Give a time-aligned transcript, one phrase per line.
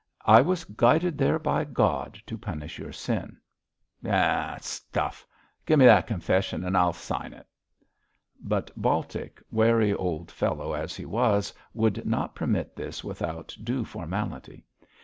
[0.25, 3.37] 'I was guided there by God to punish your sin.'
[4.01, 4.57] 'Yah!
[4.57, 5.27] Stuff!
[5.67, 7.45] Gimme that confession and I'll sign it.'
[8.43, 14.65] But Baltic, wary old fellow as he was, would not permit this without due formality.